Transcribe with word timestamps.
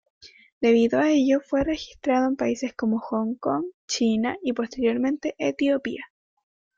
Debido 0.61 0.97
a 0.99 1.11
ello 1.11 1.41
fue 1.45 1.63
registrado 1.63 2.27
en 2.27 2.35
países 2.35 2.73
como 2.73 2.97
Hong 2.97 3.35
Kong, 3.35 3.65
China 3.85 4.35
y 4.41 4.53
posteriormente 4.53 5.35
Etiopía. 5.37 6.05